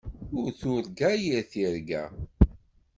[0.39, 2.03] Ur turga yir tirga.